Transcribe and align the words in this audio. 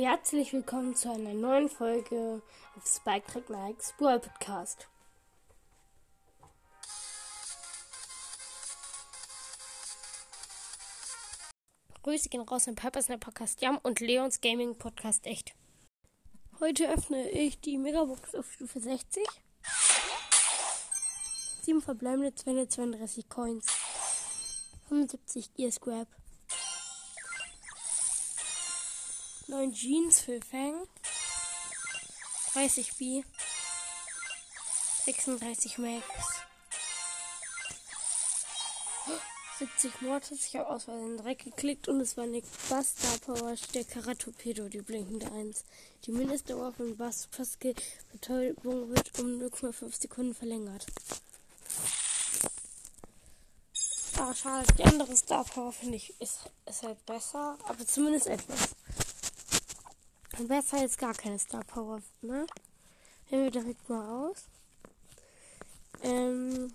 Herzlich 0.00 0.52
willkommen 0.52 0.94
zu 0.94 1.10
einer 1.10 1.34
neuen 1.34 1.68
Folge 1.68 2.40
auf 2.76 2.86
Spike 2.86 3.26
Track 3.26 3.50
Nikes 3.50 3.92
Brawl 3.98 4.20
Podcast. 4.20 4.86
Grüße 12.04 12.28
gehen 12.28 12.42
raus 12.42 12.70
Papa 12.76 13.02
Snap 13.02 13.18
Podcast 13.18 13.60
Jam 13.60 13.80
und 13.82 13.98
Leons 13.98 14.40
Gaming 14.40 14.78
Podcast 14.78 15.26
Echt. 15.26 15.56
Heute 16.60 16.88
öffne 16.88 17.28
ich 17.30 17.58
die 17.58 17.76
Megabox 17.76 18.36
auf 18.36 18.52
Stufe 18.52 18.78
60. 18.78 19.26
7 21.62 21.82
verbleibende 21.82 22.32
232 22.36 23.28
Coins. 23.28 23.66
75 24.88 25.54
Gear 25.54 25.72
Scrap. 25.72 26.06
9 29.48 29.72
Jeans 29.72 30.20
für 30.20 30.40
Fang. 30.42 30.86
30 32.52 32.96
B. 32.98 33.22
36 35.06 35.78
Max. 35.78 36.04
70 39.58 40.02
Mortis. 40.02 40.44
Ich 40.44 40.56
habe 40.56 40.68
aus 40.68 40.84
Versehen 40.84 41.16
Dreck 41.16 41.44
geklickt 41.44 41.88
und 41.88 41.98
es 42.02 42.18
war 42.18 42.24
eine 42.24 42.42
Buster 42.68 43.18
Power 43.24 43.54
der 43.72 43.84
Karatorpedo, 43.84 44.68
die 44.68 44.82
blinkende 44.82 45.32
1. 45.32 45.64
Die 46.04 46.12
Mindestdauer 46.12 46.72
von 46.74 46.98
Busters 46.98 47.56
Betäubung 48.12 48.90
wird 48.90 49.18
um 49.18 49.40
0,5 49.40 49.98
Sekunden 49.98 50.34
verlängert. 50.34 50.84
Ah, 54.18 54.34
schade. 54.34 54.66
Die 54.74 54.84
andere 54.84 55.16
Star 55.16 55.44
Power 55.44 55.72
finde 55.72 55.96
ich 55.96 56.12
ist, 56.20 56.40
ist 56.66 56.82
halt 56.82 57.06
besser, 57.06 57.56
aber 57.66 57.86
zumindest 57.86 58.26
etwas. 58.26 58.74
Besser 60.46 60.78
als 60.78 60.96
gar 60.96 61.14
keine 61.14 61.38
Star 61.38 61.64
Power, 61.64 62.00
ne? 62.22 62.46
Nehmen 63.28 63.44
wir 63.44 63.50
direkt 63.50 63.88
mal 63.88 64.30
aus. 64.30 64.44
Ähm. 66.02 66.72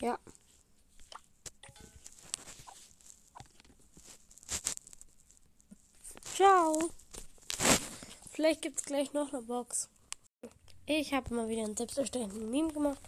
Ja. 0.00 0.18
Ciao. 6.34 6.90
Vielleicht 8.32 8.62
gibt 8.62 8.80
es 8.80 8.84
gleich 8.84 9.12
noch 9.12 9.32
eine 9.32 9.42
Box. 9.42 9.88
Ich 10.86 11.14
habe 11.14 11.32
mal 11.32 11.48
wieder 11.48 11.62
einen 11.62 11.76
selbst 11.76 11.96
erstellten 11.96 12.50
Meme 12.50 12.72
gemacht, 12.72 13.00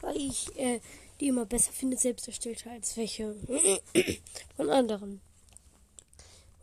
weil 0.00 0.16
ich 0.16 0.54
äh, 0.58 0.80
die 1.22 1.28
immer 1.28 1.46
besser 1.46 1.70
finde, 1.70 1.96
selbst 1.96 2.26
erstellte 2.26 2.68
als 2.68 2.96
welche 2.96 3.36
von 4.56 4.70
anderen. 4.70 5.20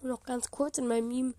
Und 0.01 0.09
noch 0.09 0.23
ganz 0.23 0.51
kurz, 0.51 0.77
in 0.77 0.87
meinem 0.87 1.07
Meme 1.07 1.33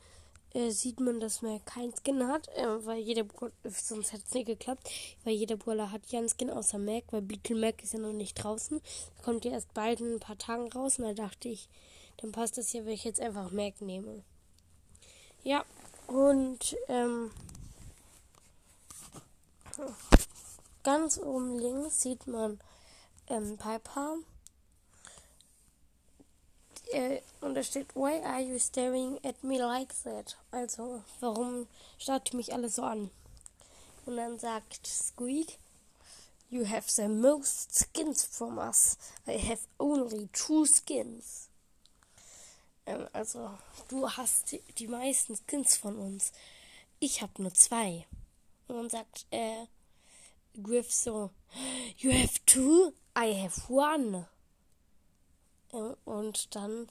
äh, 0.55 0.71
sieht 0.71 1.01
man, 1.01 1.21
dass 1.21 1.43
man 1.43 1.63
keinen 1.67 1.93
Skin 1.95 2.27
hat, 2.27 2.49
äh, 2.57 2.87
weil 2.87 2.99
jeder 2.99 3.27
sonst 3.65 4.15
hätte 4.15 4.25
es 4.27 4.33
nicht 4.33 4.47
geklappt, 4.47 4.91
weil 5.25 5.35
jeder 5.35 5.59
Brawler 5.59 5.93
hat 5.93 6.01
ja 6.09 6.19
einen 6.19 6.31
Skin 6.31 6.49
außer 6.49 6.79
Mac, 6.79 7.05
weil 7.11 7.21
Beetle 7.21 7.57
Mac 7.57 7.83
ist 7.83 7.93
ja 7.93 7.99
noch 7.99 8.15
nicht 8.15 8.43
draußen. 8.43 8.81
kommt 9.23 9.45
ja 9.45 9.51
erst 9.51 9.75
bald 9.75 10.01
in 10.01 10.15
ein 10.15 10.21
paar 10.21 10.39
Tagen 10.39 10.73
raus 10.73 10.99
und 10.99 11.05
da 11.05 11.13
dachte 11.13 11.51
ich, 11.51 11.69
dann 12.17 12.33
passt 12.33 12.57
das 12.57 12.73
ja, 12.73 12.87
wenn 12.87 12.95
ich 12.95 13.05
jetzt 13.05 13.21
einfach 13.21 13.51
Mac 13.51 13.83
nehme. 13.83 14.25
Ja, 15.45 15.67
und 16.07 16.75
ähm, 16.89 17.31
ganz 20.83 21.19
oben 21.19 21.59
links 21.59 22.01
sieht 22.01 22.27
man 22.27 22.59
ähm, 23.31 23.57
Piper. 23.57 24.17
Äh, 26.93 27.21
und 27.41 27.55
da 27.55 27.63
steht, 27.63 27.95
Why 27.95 28.21
are 28.23 28.41
you 28.41 28.59
staring 28.59 29.19
at 29.25 29.43
me 29.43 29.59
like 29.59 29.95
that? 30.03 30.37
Also, 30.51 31.03
warum 31.21 31.69
starrt 31.99 32.33
ihr 32.33 32.37
mich 32.37 32.53
alle 32.53 32.69
so 32.69 32.83
an? 32.83 33.11
Und 34.07 34.17
dann 34.17 34.39
sagt 34.39 34.87
Squeak, 34.87 35.59
You 36.49 36.67
have 36.69 36.91
the 36.91 37.07
most 37.07 37.73
skins 37.73 38.25
from 38.25 38.59
us. 38.59 38.99
I 39.27 39.39
have 39.39 39.61
only 39.79 40.29
two 40.33 40.67
skins. 40.67 41.49
Ähm, 42.87 43.07
also, 43.13 43.57
du 43.89 44.11
hast 44.11 44.51
die, 44.51 44.61
die 44.79 44.89
meisten 44.89 45.37
Skins 45.37 45.77
von 45.77 45.97
uns. 45.97 46.33
Ich 46.99 47.23
habe 47.23 47.41
nur 47.41 47.55
zwei. 47.55 48.07
Und 48.67 48.77
dann 48.77 48.91
sagt 48.91 49.27
äh, 49.31 49.67
Griff 50.61 50.93
so, 50.93 51.31
You 51.99 52.13
have 52.13 52.45
two? 52.47 52.93
I 53.17 53.35
have 53.43 53.73
one. 53.73 54.27
Und 56.05 56.55
dann, 56.55 56.89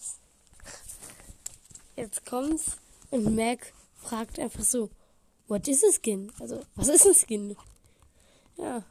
jetzt 1.95 2.25
kommt's 2.25 2.77
und 3.11 3.35
Mac 3.35 3.73
fragt 3.95 4.39
einfach 4.39 4.63
so, 4.63 4.89
what 5.47 5.67
is 5.67 5.83
a 5.83 5.91
skin? 5.91 6.31
Also, 6.39 6.61
was 6.75 6.87
ist 6.87 7.05
ein 7.05 7.13
Skin? 7.13 7.57
Ja. 8.55 8.83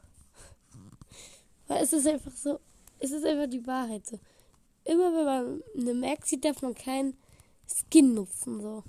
Weil 1.68 1.82
es 1.82 1.92
ist 1.92 2.06
einfach 2.06 2.32
so, 2.32 2.60
es 2.98 3.12
ist 3.12 3.24
einfach 3.24 3.48
die 3.48 3.66
Wahrheit 3.66 4.06
so. 4.06 4.18
Immer 4.84 5.12
wenn 5.14 5.24
man 5.24 5.62
eine 5.76 5.94
Mac 5.94 6.26
sieht, 6.26 6.44
darf 6.44 6.62
man 6.62 6.74
keinen 6.74 7.16
Skin 7.66 8.14
nutzen, 8.14 8.60
so. 8.60 8.82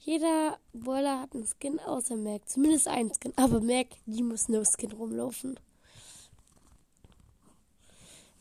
Jeder 0.00 0.58
Boiler 0.72 1.20
hat 1.20 1.34
einen 1.34 1.46
Skin 1.46 1.78
außer 1.78 2.16
Mac. 2.16 2.48
Zumindest 2.48 2.88
ein 2.88 3.12
Skin. 3.14 3.34
Aber 3.36 3.60
Mac, 3.60 3.88
die 4.06 4.22
muss 4.22 4.48
no 4.48 4.64
Skin 4.64 4.92
rumlaufen. 4.92 5.60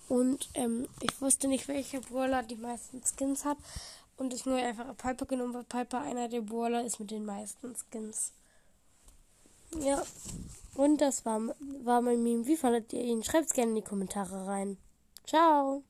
Und 0.09 0.49
ähm, 0.55 0.87
ich 1.01 1.21
wusste 1.21 1.47
nicht, 1.47 1.67
welcher 1.67 2.01
Brawler 2.01 2.43
die 2.43 2.55
meisten 2.55 3.01
Skins 3.03 3.45
hat. 3.45 3.57
Und 4.17 4.33
ich 4.33 4.45
nur 4.45 4.57
einfach 4.57 4.97
Piper 4.97 5.25
genommen, 5.25 5.53
weil 5.53 5.63
Piper 5.63 6.01
einer 6.01 6.27
der 6.27 6.41
Brawler 6.41 6.83
ist 6.83 6.99
mit 6.99 7.11
den 7.11 7.23
meisten 7.23 7.73
Skins. 7.75 8.33
Ja. 9.79 10.03
Und 10.75 10.99
das 10.99 11.25
war, 11.25 11.39
war 11.83 12.01
mein 12.01 12.23
Meme. 12.23 12.45
Wie 12.47 12.57
fandet 12.57 12.91
ihr 12.91 13.03
ihn? 13.03 13.23
Schreibt 13.23 13.45
es 13.47 13.53
gerne 13.53 13.69
in 13.69 13.75
die 13.75 13.81
Kommentare 13.81 14.45
rein. 14.47 14.77
Ciao. 15.25 15.83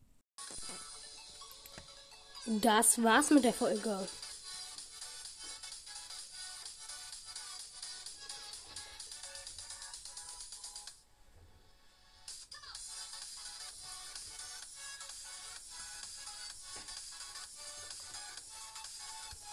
Das 2.46 3.01
war's 3.01 3.30
mit 3.30 3.46
der 3.46 3.53
Folge. 3.53 4.07